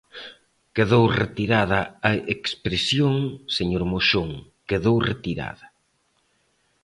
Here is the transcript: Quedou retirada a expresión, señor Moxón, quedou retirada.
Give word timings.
Quedou 0.75 1.03
retirada 1.21 1.81
a 2.09 2.11
expresión, 2.35 3.13
señor 3.57 3.83
Moxón, 3.91 4.29
quedou 4.69 4.95
retirada. 5.11 5.67